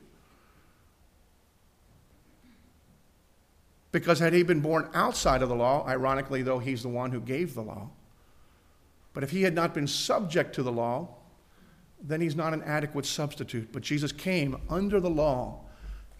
[3.91, 7.19] Because had he been born outside of the law, ironically, though he's the one who
[7.19, 7.89] gave the law,
[9.13, 11.09] but if he had not been subject to the law,
[12.03, 13.71] then he's not an adequate substitute.
[13.71, 15.61] But Jesus came under the law,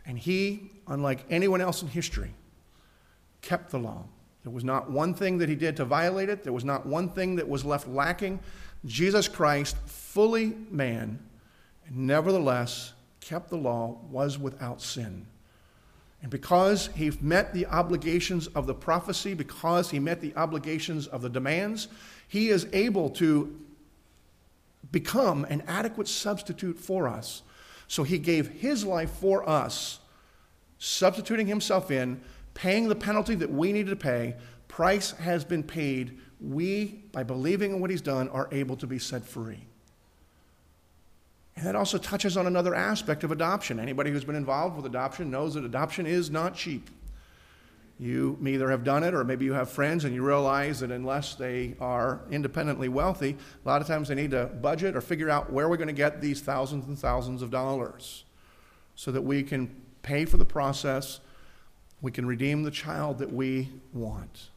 [0.05, 2.33] and he, unlike anyone else in history,
[3.41, 4.05] kept the law.
[4.43, 7.09] There was not one thing that he did to violate it, there was not one
[7.09, 8.39] thing that was left lacking.
[8.85, 11.19] Jesus Christ, fully man,
[11.89, 15.25] nevertheless kept the law, was without sin.
[16.21, 21.21] And because he met the obligations of the prophecy, because he met the obligations of
[21.21, 21.89] the demands,
[22.29, 23.57] he is able to
[24.91, 27.43] become an adequate substitute for us.
[27.87, 29.99] So he gave his life for us,
[30.79, 32.21] substituting himself in,
[32.53, 34.35] paying the penalty that we needed to pay.
[34.67, 36.19] Price has been paid.
[36.39, 39.65] We, by believing in what he's done, are able to be set free.
[41.55, 43.79] And that also touches on another aspect of adoption.
[43.79, 46.89] Anybody who's been involved with adoption knows that adoption is not cheap.
[48.03, 51.35] You either have done it or maybe you have friends and you realize that unless
[51.35, 55.53] they are independently wealthy, a lot of times they need to budget or figure out
[55.53, 58.25] where we're going to get these thousands and thousands of dollars
[58.95, 61.21] so that we can pay for the process,
[62.01, 64.49] we can redeem the child that we want.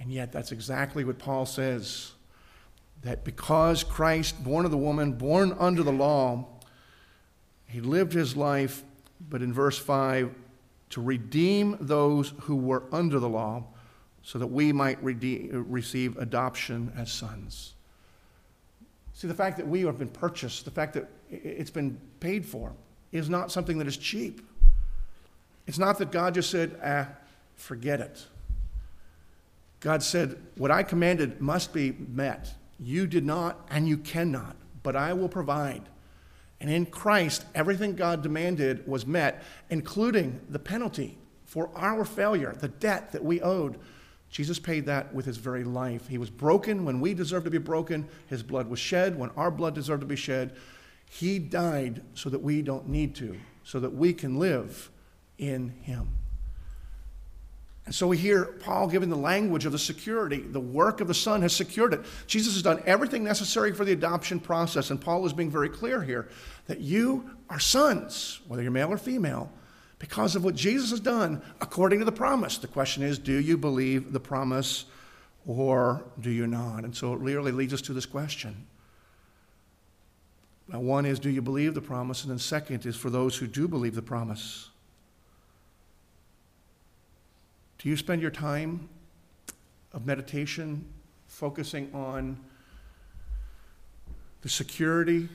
[0.00, 2.12] And yet, that's exactly what Paul says
[3.02, 6.46] that because Christ, born of the woman, born under the law,
[7.66, 8.82] he lived his life,
[9.28, 10.34] but in verse 5,
[10.92, 13.64] to redeem those who were under the law
[14.22, 17.74] so that we might redeem, receive adoption as sons.
[19.14, 22.72] See, the fact that we have been purchased, the fact that it's been paid for,
[23.10, 24.46] is not something that is cheap.
[25.66, 27.08] It's not that God just said, ah,
[27.56, 28.26] forget it.
[29.80, 32.54] God said, What I commanded must be met.
[32.78, 35.82] You did not, and you cannot, but I will provide.
[36.62, 42.68] And in Christ, everything God demanded was met, including the penalty for our failure, the
[42.68, 43.80] debt that we owed.
[44.30, 46.06] Jesus paid that with his very life.
[46.06, 48.06] He was broken when we deserved to be broken.
[48.28, 50.54] His blood was shed when our blood deserved to be shed.
[51.10, 54.88] He died so that we don't need to, so that we can live
[55.38, 56.10] in him.
[57.84, 60.38] And so we hear Paul giving the language of the security.
[60.38, 62.00] The work of the Son has secured it.
[62.26, 66.02] Jesus has done everything necessary for the adoption process, and Paul is being very clear
[66.02, 66.28] here
[66.66, 69.50] that you are sons, whether you're male or female,
[69.98, 72.58] because of what Jesus has done according to the promise.
[72.58, 74.84] The question is do you believe the promise
[75.46, 76.84] or do you not?
[76.84, 78.66] And so it really leads us to this question.
[80.68, 82.22] Now, one is do you believe the promise?
[82.22, 84.70] And then, second is for those who do believe the promise.
[87.82, 88.88] Do you spend your time
[89.92, 90.84] of meditation
[91.26, 92.38] focusing on
[94.42, 95.28] the security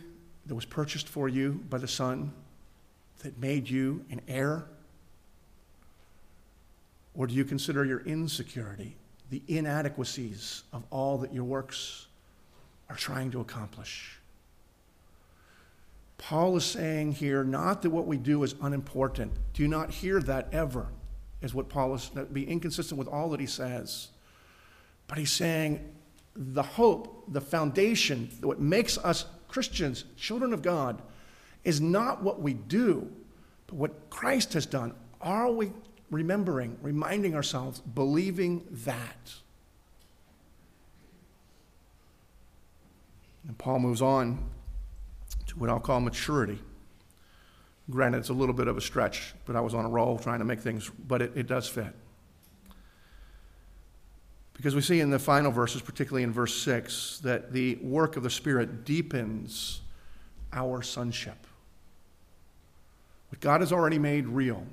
[0.45, 2.31] that was purchased for you by the Son
[3.19, 4.63] that made you an heir?
[7.15, 8.95] Or do you consider your insecurity,
[9.29, 12.07] the inadequacies of all that your works
[12.89, 14.19] are trying to accomplish?
[16.17, 19.33] Paul is saying here not that what we do is unimportant.
[19.53, 20.87] Do not hear that ever
[21.41, 24.09] is what Paul is, be inconsistent with all that he says.
[25.07, 25.93] But he's saying
[26.35, 31.01] the hope, the foundation, what makes us Christians, children of God,
[31.63, 33.11] is not what we do,
[33.67, 34.93] but what Christ has done.
[35.21, 35.71] Are we
[36.11, 39.33] remembering, reminding ourselves, believing that?
[43.47, 44.49] And Paul moves on
[45.47, 46.59] to what I'll call maturity.
[47.89, 50.39] Granted, it's a little bit of a stretch, but I was on a roll trying
[50.39, 51.93] to make things, but it, it does fit.
[54.53, 58.23] Because we see in the final verses, particularly in verse 6, that the work of
[58.23, 59.81] the Spirit deepens
[60.51, 61.37] our sonship.
[63.29, 64.65] What God has already made real,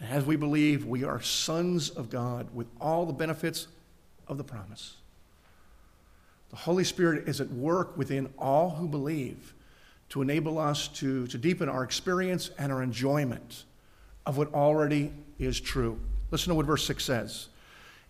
[0.00, 3.68] And as we believe, we are sons of God with all the benefits
[4.26, 4.96] of the promise.
[6.48, 9.54] The Holy Spirit is at work within all who believe
[10.10, 13.64] to enable us to, to deepen our experience and our enjoyment
[14.26, 15.98] of what already is true.
[16.30, 17.48] Listen to what verse 6 says.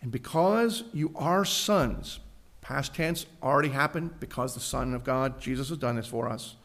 [0.03, 2.21] And because you are sons,
[2.63, 6.57] past tense already happened because the Son of God, Jesus, has done this for us.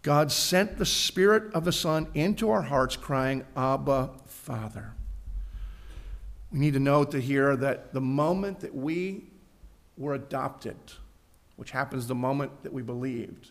[0.00, 4.92] God sent the Spirit of the Son into our hearts, crying, Abba, Father.
[6.50, 9.24] We need to note to here that the moment that we
[9.96, 10.76] were adopted,
[11.56, 13.50] which happens the moment that we believed,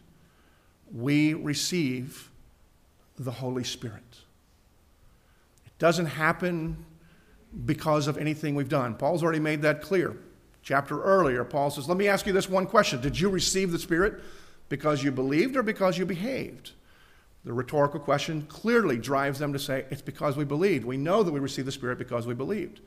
[0.93, 2.29] we receive
[3.17, 4.03] the Holy Spirit.
[5.65, 6.85] It doesn't happen
[7.65, 8.95] because of anything we've done.
[8.95, 10.17] Paul's already made that clear.
[10.63, 13.79] Chapter earlier, Paul says, Let me ask you this one question Did you receive the
[13.79, 14.21] Spirit
[14.69, 16.71] because you believed or because you behaved?
[17.43, 20.85] The rhetorical question clearly drives them to say, It's because we believed.
[20.85, 22.81] We know that we received the Spirit because we believed.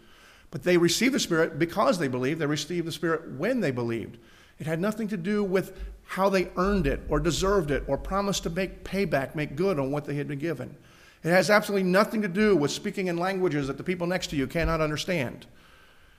[0.50, 2.40] But they received the Spirit because they believed.
[2.40, 4.18] They received the Spirit when they believed.
[4.60, 8.42] It had nothing to do with how they earned it or deserved it or promised
[8.44, 10.76] to make payback, make good on what they had been given.
[11.22, 14.36] It has absolutely nothing to do with speaking in languages that the people next to
[14.36, 15.46] you cannot understand.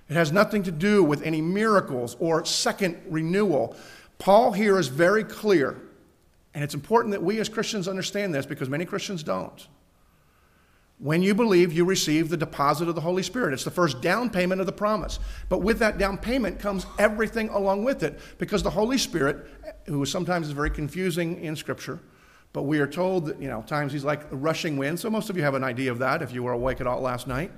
[0.09, 3.75] It has nothing to do with any miracles or second renewal.
[4.17, 5.79] Paul here is very clear,
[6.53, 9.67] and it's important that we as Christians understand this because many Christians don't.
[10.97, 13.53] When you believe, you receive the deposit of the Holy Spirit.
[13.53, 15.19] It's the first down payment of the promise.
[15.49, 19.45] But with that down payment comes everything along with it because the Holy Spirit,
[19.87, 21.99] who sometimes is very confusing in Scripture,
[22.53, 24.97] but we are told that, you know, times he's like a rushing wind.
[24.97, 27.01] So most of you have an idea of that if you were awake at all
[27.01, 27.51] last night.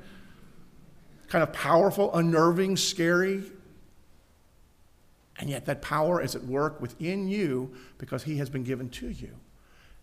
[1.28, 3.44] Kind of powerful, unnerving, scary.
[5.38, 9.10] And yet that power is at work within you because he has been given to
[9.10, 9.30] you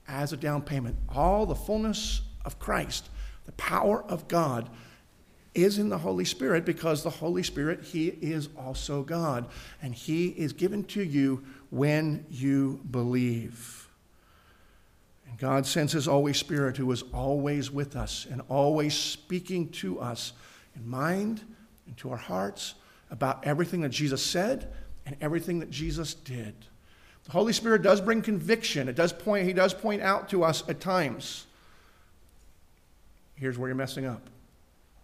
[0.06, 0.96] as a down payment.
[1.08, 3.08] All the fullness of Christ
[3.46, 4.70] the power of God
[5.54, 9.46] is in the Holy Spirit because the Holy Spirit, He is also God.
[9.80, 13.88] And He is given to you when you believe.
[15.28, 20.00] And God sends His always Spirit who is always with us and always speaking to
[20.00, 20.32] us
[20.74, 21.42] in mind
[21.86, 22.74] and to our hearts
[23.10, 24.72] about everything that Jesus said
[25.06, 26.54] and everything that Jesus did.
[27.24, 28.88] The Holy Spirit does bring conviction.
[28.88, 31.46] It does point, he does point out to us at times
[33.34, 34.28] Here's where you're messing up.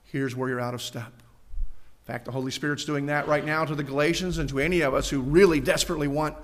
[0.04, 1.12] Here's where you're out of step.
[1.12, 4.80] In fact, the Holy Spirit's doing that right now to the Galatians and to any
[4.80, 6.36] of us who really desperately want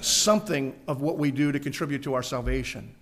[0.00, 2.94] something of what we do to contribute to our salvation.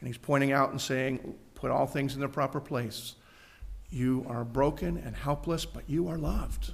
[0.00, 3.16] And he's pointing out and saying, put all things in their proper place.
[3.90, 6.72] You are broken and helpless, but you are loved.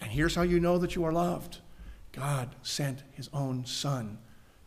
[0.00, 1.58] And here's how you know that you are loved
[2.12, 4.18] God sent his own Son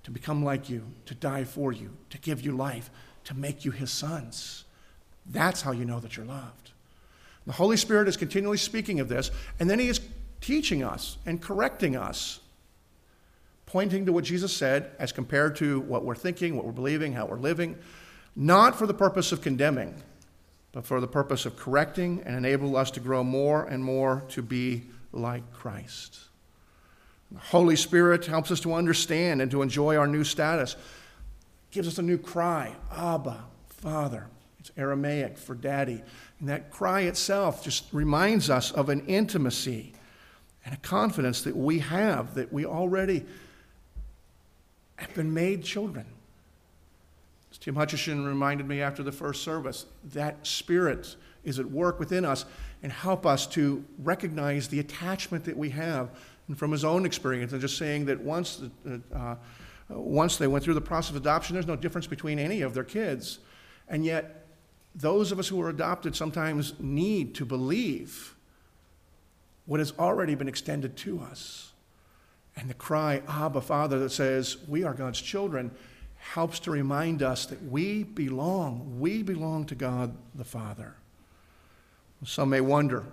[0.04, 2.90] to become like you, to die for you, to give you life,
[3.24, 4.66] to make you his sons.
[5.30, 6.72] That's how you know that you're loved.
[7.46, 10.02] The Holy Spirit is continually speaking of this, and then He is
[10.42, 12.40] teaching us and correcting us,
[13.66, 17.26] pointing to what Jesus said as compared to what we're thinking, what we're believing, how
[17.26, 17.78] we're living,
[18.36, 19.96] not for the purpose of condemning,
[20.72, 24.42] but for the purpose of correcting and enable us to grow more and more to
[24.42, 26.20] be like Christ.
[27.32, 30.76] The Holy Spirit helps us to understand and to enjoy our new status,
[31.72, 34.28] gives us a new cry Abba, Father.
[34.68, 36.02] It's Aramaic for daddy.
[36.40, 39.94] And that cry itself just reminds us of an intimacy
[40.66, 43.26] and a confidence that we have, that we already
[44.98, 46.06] have been made children.
[47.52, 51.16] As Tim Hutchison reminded me after the first service, that spirit
[51.46, 52.44] is at work within us
[52.84, 56.10] and help us to recognize the attachment that we have.
[56.50, 58.62] And from his own experience, and just saying that once,
[59.16, 59.36] uh,
[59.88, 62.84] once they went through the process of adoption, there's no difference between any of their
[62.84, 63.40] kids.
[63.88, 64.47] And yet,
[64.98, 68.36] those of us who are adopted sometimes need to believe
[69.66, 71.72] what has already been extended to us.
[72.56, 75.72] And the cry, Abba, Father, that says, We are God's children,
[76.16, 79.00] helps to remind us that we belong.
[79.00, 80.96] We belong to God the Father.
[82.26, 83.04] Some may wonder,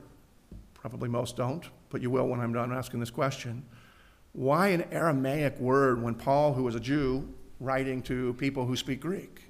[0.72, 3.62] probably most don't, but you will when I'm done asking this question.
[4.32, 7.28] Why an Aramaic word when Paul, who was a Jew,
[7.60, 9.42] writing to people who speak Greek?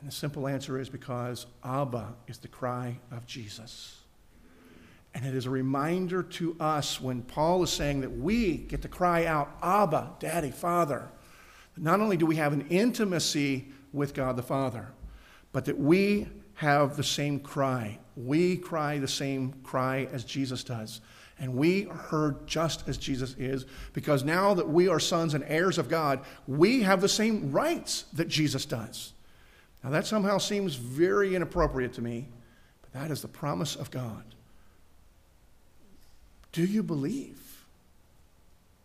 [0.00, 3.98] And the simple answer is because Abba is the cry of Jesus.
[5.14, 8.88] And it is a reminder to us when Paul is saying that we get to
[8.88, 11.08] cry out, Abba, Daddy, Father.
[11.76, 14.88] Not only do we have an intimacy with God the Father,
[15.52, 17.98] but that we have the same cry.
[18.16, 21.00] We cry the same cry as Jesus does.
[21.38, 25.42] And we are heard just as Jesus is, because now that we are sons and
[25.46, 29.12] heirs of God, we have the same rights that Jesus does.
[29.82, 32.28] Now, that somehow seems very inappropriate to me,
[32.82, 34.24] but that is the promise of God.
[36.52, 37.64] Do you believe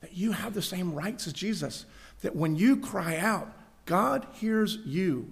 [0.01, 1.85] that you have the same rights as Jesus?
[2.21, 3.51] That when you cry out,
[3.85, 5.31] God hears you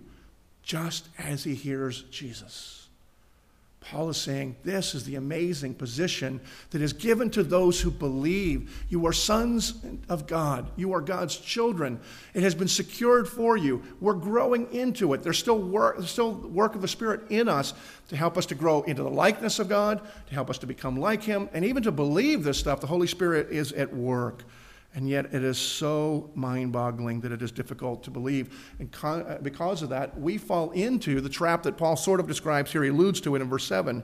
[0.64, 2.83] just as he hears Jesus.
[3.84, 8.86] Paul is saying this is the amazing position that is given to those who believe.
[8.90, 9.76] You are sons
[10.08, 10.72] of God.
[10.78, 12.00] You are God's children.
[12.34, 13.84] It has been secured for you.
[14.00, 15.22] We're growing into it.
[15.22, 17.74] There's still work, there's still work of the Spirit in us
[18.08, 20.98] to help us to grow into the likeness of God, to help us to become
[20.98, 22.80] like Him, and even to believe this stuff.
[22.80, 24.44] The Holy Spirit is at work.
[24.96, 28.74] And yet it is so mind boggling that it is difficult to believe.
[28.78, 32.72] And uh, because of that, we fall into the trap that Paul sort of describes
[32.72, 32.84] here.
[32.84, 34.04] He alludes to it in verse 7.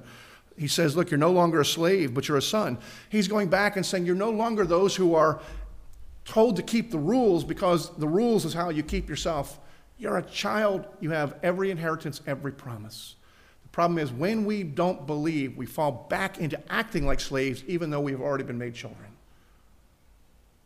[0.58, 2.80] He says, Look, you're no longer a slave, but you're a son.
[3.10, 5.40] He's going back and saying, You're no longer those who are
[6.26, 9.60] told to keep the rules because the rules is how you keep yourself.
[10.00, 10.88] You're a child.
[11.00, 13.16] You have every inheritance, every promise.
[13.64, 17.92] The problem is when we don't believe, we fall back into acting like slaves, even
[17.92, 19.06] though we've already been made children.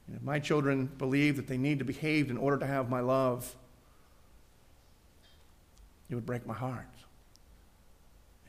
[0.08, 3.00] And if my children believe that they need to behave in order to have my
[3.00, 3.56] love,
[6.10, 6.88] it would break my heart.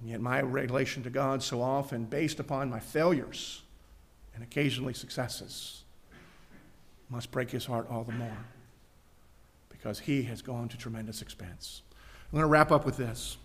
[0.01, 3.63] And yet, my relation to God, so often based upon my failures
[4.35, 5.85] and occasionally successes,
[7.09, 8.37] must break his heart all the more
[9.71, 11.83] because he has gone to tremendous expense.
[11.93, 13.37] I'm going to wrap up with this.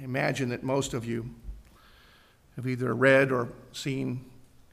[0.00, 1.28] I imagine that most of you
[2.56, 4.24] have either read or seen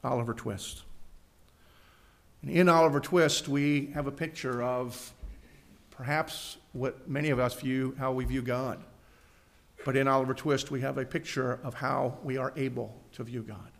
[0.02, 0.82] Oliver Twist.
[2.42, 5.12] And in Oliver Twist, we have a picture of
[5.90, 8.82] perhaps what many of us view, how we view God.
[9.84, 13.42] But in Oliver Twist, we have a picture of how we are able to view
[13.42, 13.70] God.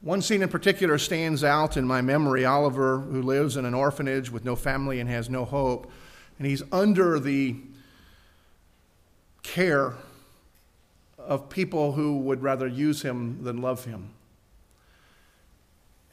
[0.00, 4.30] One scene in particular stands out in my memory Oliver, who lives in an orphanage
[4.30, 5.90] with no family and has no hope,
[6.38, 7.56] and he's under the
[9.42, 9.94] care
[11.16, 14.10] of people who would rather use him than love him.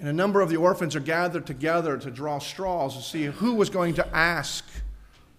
[0.02, 3.54] And a number of the orphans are gathered together to draw straws to see who
[3.54, 4.66] was going to ask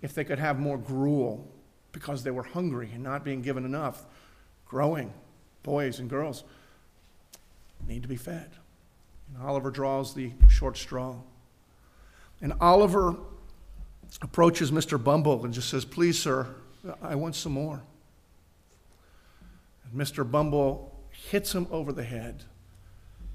[0.03, 1.51] if they could have more gruel
[1.91, 4.05] because they were hungry and not being given enough.
[4.65, 5.13] Growing
[5.65, 6.45] boys and girls
[7.89, 8.51] need to be fed.
[9.35, 11.17] And Oliver draws the short straw.
[12.41, 13.17] And Oliver
[14.21, 15.03] approaches Mr.
[15.03, 16.47] Bumble and just says, Please, sir,
[17.03, 17.83] I want some more.
[19.85, 20.29] And Mr.
[20.29, 22.45] Bumble hits him over the head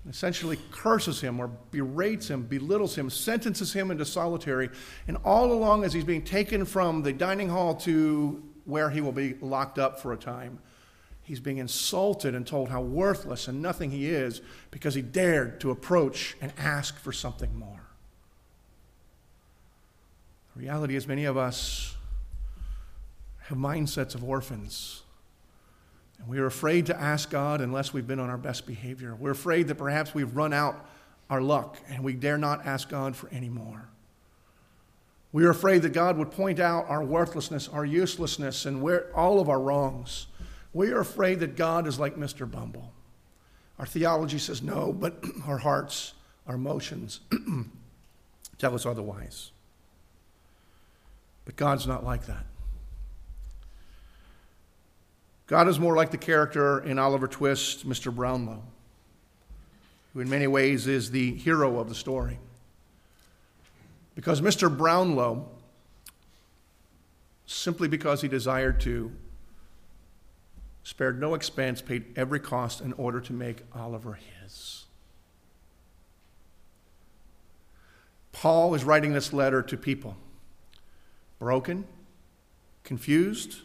[0.09, 4.69] essentially curses him or berates him, belittles him, sentences him into solitary.
[5.07, 9.11] And all along, as he's being taken from the dining hall to where he will
[9.11, 10.59] be locked up for a time,
[11.23, 14.41] he's being insulted and told how worthless and nothing he is
[14.71, 17.81] because he dared to approach and ask for something more.
[20.55, 21.95] The reality is, many of us
[23.41, 25.03] have mindsets of orphans
[26.19, 29.15] and we are afraid to ask God unless we've been on our best behavior.
[29.15, 30.85] We're afraid that perhaps we've run out
[31.29, 33.89] our luck and we dare not ask God for any more.
[35.31, 39.39] We are afraid that God would point out our worthlessness, our uselessness, and where, all
[39.39, 40.27] of our wrongs.
[40.73, 42.49] We are afraid that God is like Mr.
[42.49, 42.91] Bumble.
[43.77, 46.13] Our theology says no, but our hearts,
[46.47, 47.19] our emotions
[48.57, 49.51] tell us otherwise.
[51.45, 52.45] But God's not like that.
[55.47, 58.13] God is more like the character in Oliver Twist, Mr.
[58.13, 58.61] Brownlow,
[60.13, 62.37] who in many ways is the hero of the story.
[64.13, 64.75] Because Mr.
[64.75, 65.47] Brownlow,
[67.45, 69.11] simply because he desired to,
[70.83, 74.85] spared no expense, paid every cost in order to make Oliver his.
[78.33, 80.17] Paul is writing this letter to people
[81.39, 81.85] broken,
[82.83, 83.59] confused,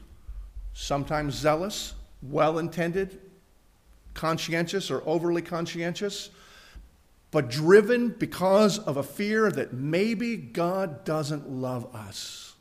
[0.75, 3.21] sometimes zealous, well intended,
[4.15, 6.31] conscientious or overly conscientious,
[7.31, 12.53] but driven because of a fear that maybe God doesn't love us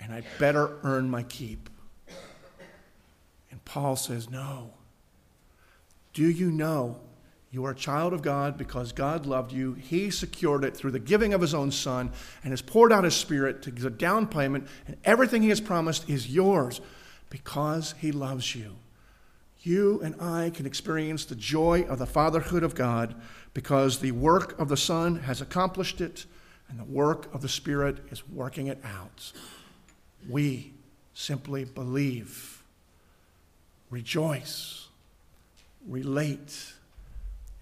[0.00, 1.68] and I better earn my keep.
[3.50, 4.70] And Paul says, No.
[6.14, 7.00] Do you know
[7.50, 9.72] you are a child of God because God loved you.
[9.74, 12.10] He secured it through the giving of His own Son
[12.42, 16.08] and has poured out His Spirit to a down payment, and everything He has promised
[16.10, 16.80] is yours
[17.30, 18.76] because He loves you.
[19.60, 23.14] You and I can experience the joy of the fatherhood of God
[23.54, 26.26] because the work of the Son has accomplished it
[26.68, 29.32] and the work of the Spirit is working it out.
[30.28, 30.72] We
[31.14, 32.62] simply believe,
[33.90, 34.86] rejoice,
[35.86, 36.72] relate,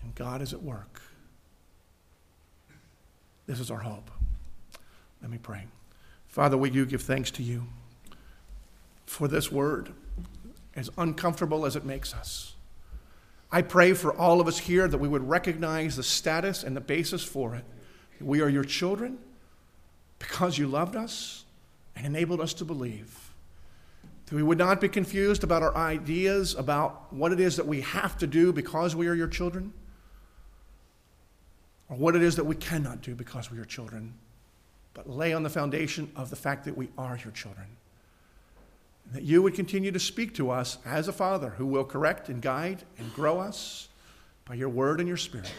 [0.02, 1.00] and God is at work.
[3.46, 4.10] This is our hope.
[5.22, 5.64] Let me pray.
[6.28, 7.66] Father, we do give thanks to you
[9.06, 9.92] for this word,
[10.74, 12.54] as uncomfortable as it makes us.
[13.50, 16.80] I pray for all of us here that we would recognize the status and the
[16.80, 17.64] basis for it.
[18.20, 19.18] We are your children
[20.18, 21.44] because you loved us
[21.94, 23.30] and enabled us to believe.
[24.26, 27.82] That we would not be confused about our ideas about what it is that we
[27.82, 29.72] have to do because we are your children,
[31.88, 34.12] or what it is that we cannot do because we are children,
[34.94, 37.66] but lay on the foundation of the fact that we are your children.
[39.12, 42.42] That you would continue to speak to us as a father who will correct and
[42.42, 43.88] guide and grow us
[44.44, 45.52] by your word and your spirit.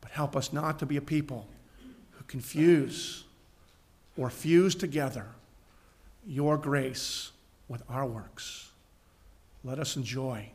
[0.00, 1.48] But help us not to be a people
[2.12, 3.24] who confuse
[4.16, 5.26] or fuse together
[6.26, 7.32] your grace
[7.68, 8.70] with our works.
[9.64, 10.50] Let us enjoy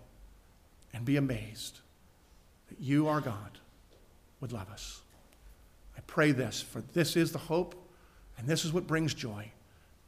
[0.93, 1.79] and be amazed
[2.69, 3.59] that you, our God,
[4.39, 5.01] would love us.
[5.97, 7.75] I pray this, for this is the hope
[8.37, 9.51] and this is what brings joy,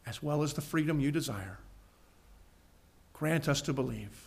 [0.06, 1.58] as well as the freedom you desire.
[3.14, 4.25] Grant us to believe